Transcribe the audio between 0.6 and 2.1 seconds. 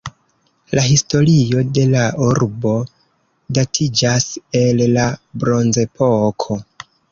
La historio de la